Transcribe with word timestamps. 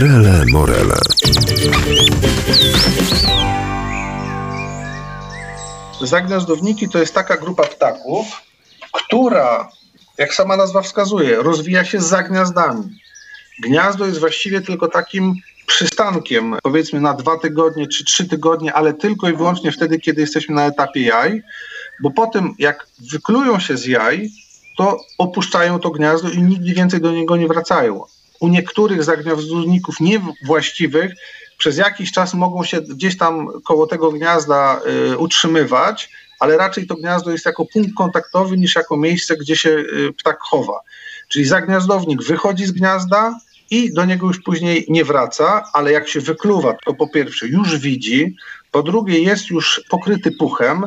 Trele 0.00 0.44
Morele. 0.52 0.96
Zagniazdowniki 6.00 6.88
to 6.88 6.98
jest 6.98 7.14
taka 7.14 7.36
grupa 7.36 7.62
ptaków, 7.62 8.26
która, 8.92 9.68
jak 10.18 10.34
sama 10.34 10.56
nazwa 10.56 10.82
wskazuje, 10.82 11.36
rozwija 11.36 11.84
się 11.84 12.00
za 12.00 12.22
gniazdami. 12.22 12.82
Gniazdo 13.62 14.06
jest 14.06 14.20
właściwie 14.20 14.60
tylko 14.60 14.88
takim 14.88 15.34
przystankiem, 15.66 16.56
powiedzmy 16.62 17.00
na 17.00 17.14
dwa 17.14 17.38
tygodnie 17.38 17.88
czy 17.88 18.04
trzy 18.04 18.28
tygodnie, 18.28 18.74
ale 18.74 18.94
tylko 18.94 19.28
i 19.28 19.36
wyłącznie 19.36 19.72
wtedy, 19.72 19.98
kiedy 19.98 20.20
jesteśmy 20.20 20.54
na 20.54 20.66
etapie 20.66 21.02
jaj, 21.02 21.42
bo 22.02 22.10
potem 22.10 22.54
jak 22.58 22.86
wyklują 23.12 23.60
się 23.60 23.76
z 23.76 23.86
jaj, 23.86 24.30
to 24.76 25.00
opuszczają 25.18 25.78
to 25.78 25.90
gniazdo 25.90 26.28
i 26.28 26.42
nigdy 26.42 26.72
więcej 26.72 27.00
do 27.00 27.12
niego 27.12 27.36
nie 27.36 27.48
wracają. 27.48 28.04
U 28.40 28.48
niektórych 28.48 29.04
zagniazdowników 29.04 30.00
niewłaściwych 30.00 31.12
przez 31.58 31.76
jakiś 31.76 32.12
czas 32.12 32.34
mogą 32.34 32.64
się 32.64 32.80
gdzieś 32.80 33.16
tam 33.16 33.48
koło 33.64 33.86
tego 33.86 34.12
gniazda 34.12 34.80
y, 35.12 35.18
utrzymywać, 35.18 36.10
ale 36.38 36.56
raczej 36.56 36.86
to 36.86 36.94
gniazdo 36.94 37.30
jest 37.30 37.46
jako 37.46 37.66
punkt 37.72 37.90
kontaktowy 37.96 38.56
niż 38.56 38.74
jako 38.74 38.96
miejsce, 38.96 39.36
gdzie 39.36 39.56
się 39.56 39.70
y, 39.70 40.12
ptak 40.18 40.38
chowa. 40.40 40.80
Czyli 41.28 41.44
zagniazdownik 41.44 42.22
wychodzi 42.22 42.66
z 42.66 42.72
gniazda 42.72 43.34
i 43.70 43.92
do 43.92 44.04
niego 44.04 44.26
już 44.26 44.42
później 44.42 44.86
nie 44.88 45.04
wraca, 45.04 45.64
ale 45.72 45.92
jak 45.92 46.08
się 46.08 46.20
wykluwa, 46.20 46.76
to 46.84 46.94
po 46.94 47.08
pierwsze 47.08 47.46
już 47.46 47.78
widzi, 47.78 48.36
po 48.70 48.82
drugie 48.82 49.18
jest 49.18 49.50
już 49.50 49.80
pokryty 49.88 50.32
puchem, 50.32 50.86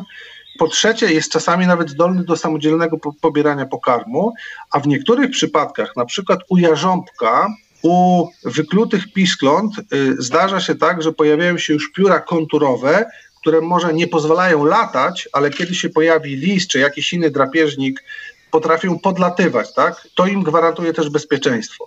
po 0.58 0.68
trzecie, 0.68 1.12
jest 1.12 1.32
czasami 1.32 1.66
nawet 1.66 1.90
zdolny 1.90 2.24
do 2.24 2.36
samodzielnego 2.36 2.98
pobierania 3.20 3.66
pokarmu, 3.66 4.32
a 4.70 4.80
w 4.80 4.86
niektórych 4.86 5.30
przypadkach, 5.30 5.96
na 5.96 6.04
przykład 6.04 6.40
u 6.48 6.58
jarząbka, 6.58 7.48
u 7.82 8.28
wyklutych 8.44 9.12
piskląt 9.12 9.72
y, 9.78 10.16
zdarza 10.18 10.60
się 10.60 10.74
tak, 10.74 11.02
że 11.02 11.12
pojawiają 11.12 11.58
się 11.58 11.72
już 11.72 11.92
pióra 11.92 12.20
konturowe, 12.20 13.04
które 13.40 13.60
może 13.60 13.94
nie 13.94 14.08
pozwalają 14.08 14.64
latać, 14.64 15.28
ale 15.32 15.50
kiedy 15.50 15.74
się 15.74 15.88
pojawi 15.88 16.36
list 16.36 16.70
czy 16.70 16.78
jakiś 16.78 17.12
inny 17.12 17.30
drapieżnik 17.30 18.04
potrafią 18.50 18.98
podlatywać, 18.98 19.74
tak? 19.74 20.08
To 20.14 20.26
im 20.26 20.42
gwarantuje 20.42 20.92
też 20.92 21.10
bezpieczeństwo. 21.10 21.86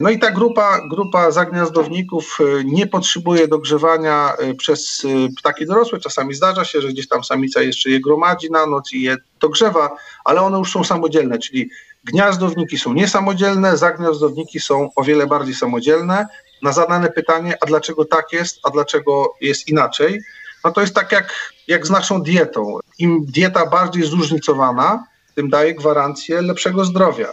No 0.00 0.10
i 0.10 0.18
ta 0.18 0.30
grupa, 0.30 0.88
grupa 0.88 1.30
zagniazdowników 1.30 2.38
y, 2.40 2.64
nie 2.64 2.86
potrzebuje 2.86 3.48
dogrzewania 3.48 4.32
y, 4.42 4.54
przez 4.54 5.04
y, 5.04 5.28
ptaki 5.38 5.66
dorosłe. 5.66 6.00
Czasami 6.00 6.34
zdarza 6.34 6.64
się, 6.64 6.80
że 6.80 6.88
gdzieś 6.88 7.08
tam 7.08 7.24
samica 7.24 7.62
jeszcze 7.62 7.90
je 7.90 8.00
gromadzi 8.00 8.50
na 8.50 8.66
noc 8.66 8.92
i 8.92 9.02
je 9.02 9.16
dogrzewa, 9.40 9.96
ale 10.24 10.40
one 10.40 10.58
już 10.58 10.72
są 10.72 10.84
samodzielne, 10.84 11.38
czyli 11.38 11.70
gniazdowniki 12.04 12.78
są 12.78 12.92
niesamodzielne, 12.92 13.76
zagniazdowniki 13.76 14.60
są 14.60 14.90
o 14.96 15.04
wiele 15.04 15.26
bardziej 15.26 15.54
samodzielne. 15.54 16.26
Na 16.62 16.72
zadane 16.72 17.10
pytanie, 17.10 17.54
a 17.60 17.66
dlaczego 17.66 18.04
tak 18.04 18.32
jest, 18.32 18.58
a 18.62 18.70
dlaczego 18.70 19.34
jest 19.40 19.68
inaczej, 19.68 20.20
no 20.64 20.72
to 20.72 20.80
jest 20.80 20.94
tak 20.94 21.12
jak, 21.12 21.52
jak 21.68 21.86
z 21.86 21.90
naszą 21.90 22.22
dietą. 22.22 22.78
Im 22.98 23.26
dieta 23.26 23.66
bardziej 23.66 24.02
zróżnicowana, 24.02 25.04
tym 25.34 25.50
daje 25.50 25.74
gwarancję 25.74 26.42
lepszego 26.42 26.84
zdrowia. 26.84 27.28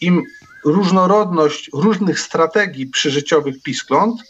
Im 0.00 0.22
różnorodność 0.64 1.70
różnych 1.72 2.20
strategii 2.20 2.86
przyżyciowych 2.86 3.62
piskląt, 3.62 4.20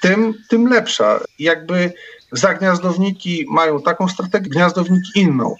tym, 0.00 0.34
tym 0.48 0.66
lepsza. 0.66 1.20
Jakby 1.38 1.92
zagniazdowniki 2.32 3.46
mają 3.50 3.82
taką 3.82 4.08
strategię, 4.08 4.50
gniazdowniki 4.50 5.20
inną. 5.20 5.54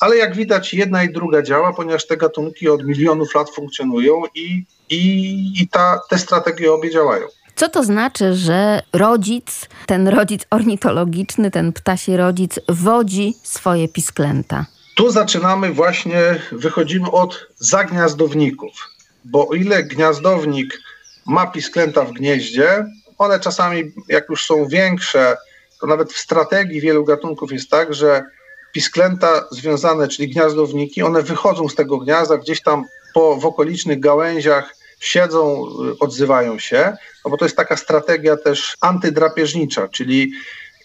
Ale 0.00 0.16
jak 0.16 0.36
widać, 0.36 0.74
jedna 0.74 1.04
i 1.04 1.12
druga 1.12 1.42
działa, 1.42 1.72
ponieważ 1.72 2.06
te 2.06 2.16
gatunki 2.16 2.68
od 2.68 2.84
milionów 2.84 3.34
lat 3.34 3.50
funkcjonują 3.50 4.22
i, 4.34 4.64
i, 4.90 5.62
i 5.62 5.68
ta, 5.68 6.00
te 6.10 6.18
strategie 6.18 6.72
obie 6.72 6.90
działają. 6.90 7.26
Co 7.56 7.68
to 7.68 7.84
znaczy, 7.84 8.34
że 8.34 8.82
rodzic, 8.92 9.68
ten 9.86 10.08
rodzic 10.08 10.42
ornitologiczny, 10.50 11.50
ten 11.50 11.72
ptasi 11.72 12.16
rodzic, 12.16 12.60
wodzi 12.68 13.34
swoje 13.42 13.88
pisklęta? 13.88 14.66
Tu 14.94 15.10
zaczynamy 15.10 15.72
właśnie, 15.72 16.40
wychodzimy 16.52 17.10
od 17.10 17.46
zagniazdowników, 17.56 18.72
bo 19.24 19.48
o 19.48 19.54
ile 19.54 19.82
gniazdownik 19.82 20.80
ma 21.26 21.46
pisklęta 21.46 22.04
w 22.04 22.12
gnieździe, 22.12 22.86
one 23.18 23.40
czasami, 23.40 23.92
jak 24.08 24.28
już 24.28 24.46
są 24.46 24.66
większe, 24.68 25.36
to 25.80 25.86
nawet 25.86 26.12
w 26.12 26.18
strategii 26.18 26.80
wielu 26.80 27.04
gatunków 27.04 27.52
jest 27.52 27.70
tak, 27.70 27.94
że 27.94 28.22
pisklęta 28.72 29.44
związane, 29.50 30.08
czyli 30.08 30.28
gniazdowniki, 30.28 31.02
one 31.02 31.22
wychodzą 31.22 31.68
z 31.68 31.74
tego 31.74 31.98
gniazda, 31.98 32.38
gdzieś 32.38 32.62
tam 32.62 32.84
po, 33.14 33.36
w 33.36 33.46
okolicznych 33.46 34.00
gałęziach 34.00 34.74
siedzą, 35.00 35.66
odzywają 36.00 36.58
się, 36.58 36.96
no 37.24 37.30
bo 37.30 37.36
to 37.36 37.44
jest 37.44 37.56
taka 37.56 37.76
strategia 37.76 38.36
też 38.36 38.76
antydrapieżnicza, 38.80 39.88
czyli 39.88 40.32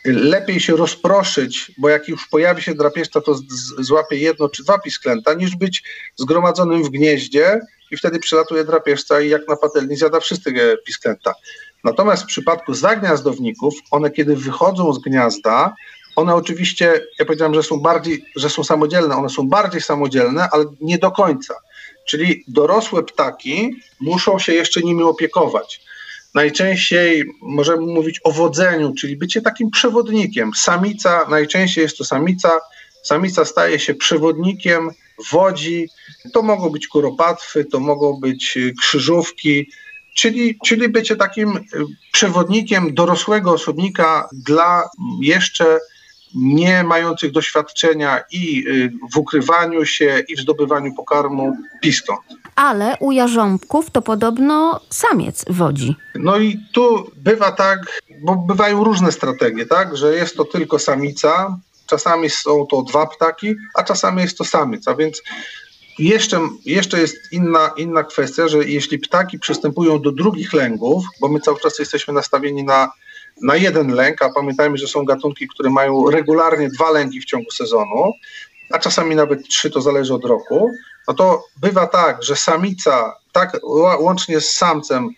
lepiej 0.06 0.60
się 0.60 0.76
rozproszyć, 0.76 1.72
bo 1.78 1.90
jak 1.90 2.08
już 2.08 2.28
pojawi 2.28 2.62
się 2.62 2.76
drapieżca, 2.76 3.22
to 3.22 3.36
złapie 3.80 4.18
jedno 4.18 4.50
czy 4.50 4.64
dwa 4.64 4.80
pisklęta, 4.80 5.34
niż 5.34 5.56
być 5.56 5.84
zgromadzonym 6.16 6.84
w 6.84 6.90
gnieździe 6.90 7.60
i 7.92 7.98
wtedy 7.98 8.20
przylatuje 8.20 8.64
drapieżca 8.64 9.22
i 9.22 9.30
jak 9.30 9.48
na 9.48 9.56
patelni 9.56 9.96
zjada 9.96 10.20
wszystkie 10.20 10.78
pisklęta. 10.86 11.34
Natomiast 11.84 12.24
w 12.24 12.26
przypadku 12.26 12.74
zagniazdowników, 12.74 13.74
one 13.92 14.12
kiedy 14.12 14.36
wychodzą 14.36 14.94
z 14.94 15.00
gniazda, 15.00 15.76
one 16.16 16.36
oczywiście, 16.36 17.02
ja 17.20 17.26
powiedziałem, 17.26 17.54
że 17.54 17.64
są 17.64 17.80
bardziej, 17.80 18.26
że 18.36 18.50
są 18.50 18.64
samodzielne, 18.64 19.16
one 19.16 19.30
są 19.30 19.50
bardziej 19.50 19.82
samodzielne, 19.82 20.48
ale 20.52 20.66
nie 20.82 20.98
do 20.98 21.12
końca. 21.12 21.56
Czyli 22.08 22.44
dorosłe 22.48 23.04
ptaki 23.04 23.76
muszą 24.00 24.40
się 24.40 24.54
jeszcze 24.54 24.82
nimi 24.82 25.04
opiekować. 25.04 25.82
Najczęściej 26.34 27.26
możemy 27.42 27.82
mówić 27.82 28.20
o 28.24 28.32
wodzeniu, 28.32 28.94
czyli 28.94 29.18
bycie 29.18 29.42
takim 29.42 29.72
przewodnikiem. 29.72 30.52
Samica, 30.56 31.26
najczęściej 31.30 31.82
jest 31.82 31.98
to 31.98 32.06
samica, 32.06 32.60
samica 33.04 33.46
staje 33.46 33.80
się 33.80 33.94
przewodnikiem, 33.94 34.90
wodzi. 35.32 35.90
To 36.34 36.42
mogą 36.42 36.70
być 36.70 36.88
kuropatwy, 36.88 37.66
to 37.66 37.80
mogą 37.80 38.20
być 38.20 38.58
krzyżówki, 38.82 39.72
czyli, 40.16 40.58
czyli 40.66 40.90
bycie 40.90 41.16
takim 41.16 41.60
przewodnikiem 42.12 42.94
dorosłego 42.94 43.52
osobnika 43.52 44.30
dla 44.46 44.90
jeszcze 45.22 45.80
nie 46.36 46.84
mających 46.84 47.32
doświadczenia 47.32 48.24
i 48.32 48.66
w 49.14 49.18
ukrywaniu 49.18 49.86
się, 49.86 50.24
i 50.28 50.36
w 50.36 50.40
zdobywaniu 50.40 50.96
pokarmu 50.96 51.58
piskląt 51.82 52.22
ale 52.60 52.98
u 53.00 53.12
jarząbków 53.12 53.92
to 53.92 54.02
podobno 54.02 54.80
samiec 54.90 55.46
wodzi. 55.50 55.96
No 56.16 56.38
i 56.38 56.60
tu 56.74 57.12
bywa 57.16 57.52
tak, 57.52 58.02
bo 58.22 58.36
bywają 58.36 58.84
różne 58.84 59.12
strategie, 59.12 59.66
tak, 59.66 59.98
że 59.98 60.16
jest 60.16 60.38
to 60.38 60.46
tylko 60.46 60.80
samica, 60.80 61.58
czasami 61.90 62.30
są 62.30 62.66
to 62.66 62.82
dwa 62.82 63.08
ptaki, 63.08 63.56
a 63.76 63.84
czasami 63.84 64.22
jest 64.22 64.38
to 64.38 64.46
samiec, 64.46 64.88
a 64.88 64.96
więc 64.96 65.22
jeszcze, 66.00 66.50
jeszcze 66.66 67.00
jest 67.00 67.16
inna, 67.32 67.72
inna 67.78 68.04
kwestia, 68.04 68.48
że 68.48 68.58
jeśli 68.58 69.00
ptaki 69.00 69.40
przystępują 69.40 70.02
do 70.02 70.12
drugich 70.12 70.54
lęgów, 70.54 71.04
bo 71.22 71.28
my 71.28 71.40
cały 71.40 71.60
czas 71.60 71.80
jesteśmy 71.80 72.14
nastawieni 72.14 72.64
na, 72.64 72.92
na 73.42 73.56
jeden 73.56 73.90
lęk, 73.92 74.22
a 74.22 74.30
pamiętajmy, 74.30 74.78
że 74.78 74.88
są 74.88 75.06
gatunki, 75.06 75.48
które 75.48 75.70
mają 75.70 76.10
regularnie 76.10 76.70
dwa 76.70 76.92
lęki 76.92 77.22
w 77.22 77.26
ciągu 77.26 77.52
sezonu, 77.52 78.14
a 78.72 78.80
czasami 78.80 79.16
nawet 79.16 79.48
trzy, 79.48 79.70
to 79.70 79.82
zależy 79.82 80.14
od 80.14 80.26
roku, 80.26 80.72
no 81.08 81.14
to 81.14 81.44
bywa 81.62 81.88
tak, 81.88 82.24
że 82.24 82.36
samica, 82.36 83.16
tak 83.32 83.58
łącznie 84.00 84.42
z 84.42 84.52
samcem, 84.52 85.10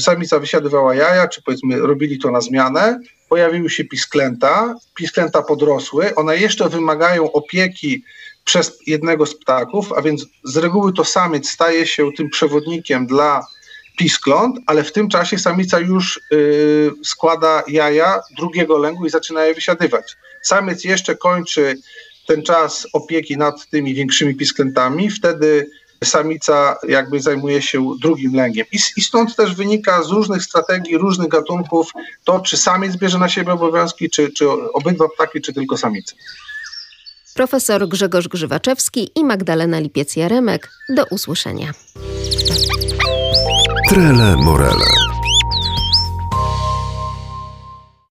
samica 0.00 0.38
wysiadywała 0.38 0.94
jaja, 0.94 1.28
czy 1.28 1.42
powiedzmy 1.42 1.78
robili 1.78 2.18
to 2.18 2.30
na 2.30 2.40
zmianę, 2.40 3.00
pojawiły 3.28 3.70
się 3.70 3.84
pisklęta, 3.84 4.74
pisklęta 4.94 5.42
podrosły, 5.42 6.14
one 6.14 6.38
jeszcze 6.38 6.68
wymagają 6.68 7.32
opieki 7.32 8.04
przez 8.44 8.78
jednego 8.86 9.26
z 9.26 9.34
ptaków, 9.34 9.92
a 9.92 10.02
więc 10.02 10.26
z 10.44 10.56
reguły 10.56 10.92
to 10.92 11.04
samiec 11.04 11.48
staje 11.48 11.86
się 11.86 12.10
tym 12.16 12.30
przewodnikiem 12.30 13.06
dla 13.06 13.46
piskląt, 13.98 14.56
ale 14.66 14.84
w 14.84 14.92
tym 14.92 15.08
czasie 15.08 15.38
samica 15.38 15.80
już 15.80 16.20
yy, 16.30 16.92
składa 17.04 17.62
jaja 17.68 18.20
drugiego 18.36 18.78
lęgu 18.78 19.06
i 19.06 19.10
zaczyna 19.10 19.44
je 19.44 19.54
wysiadywać. 19.54 20.16
Samiec 20.42 20.84
jeszcze 20.84 21.16
kończy 21.16 21.76
ten 22.26 22.42
czas 22.42 22.86
opieki 22.92 23.36
nad 23.36 23.68
tymi 23.70 23.94
większymi 23.94 24.34
pisklętami, 24.34 25.10
wtedy 25.10 25.70
samica 26.04 26.76
jakby 26.88 27.20
zajmuje 27.20 27.62
się 27.62 27.90
drugim 28.00 28.34
lęgiem. 28.34 28.66
I, 28.72 28.78
I, 28.96 29.02
stąd 29.02 29.36
też 29.36 29.54
wynika 29.54 30.02
z 30.02 30.10
różnych 30.10 30.42
strategii, 30.42 30.98
różnych 30.98 31.28
gatunków 31.28 31.90
to, 32.24 32.40
czy 32.40 32.56
samiec 32.56 32.96
bierze 32.96 33.18
na 33.18 33.28
siebie 33.28 33.52
obowiązki, 33.52 34.10
czy, 34.10 34.32
czy 34.32 34.48
obydwa 34.72 35.08
ptaki, 35.08 35.40
czy 35.40 35.52
tylko 35.52 35.76
samica. 35.76 36.14
Profesor 37.34 37.88
Grzegorz 37.88 38.28
Grzywaczewski 38.28 39.10
i 39.14 39.24
Magdalena 39.24 39.80
Lipiec-Jaremek. 39.80 40.58
Do 40.88 41.04
usłyszenia. 41.10 41.72
Trele 43.88 44.36
Morele. 44.36 45.05